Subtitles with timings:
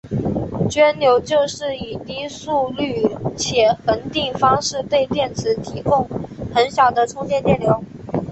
[0.67, 3.07] 涓流就是以低速率
[3.37, 6.09] 且恒定方式对电池提供
[6.51, 7.83] 很小的充电电流。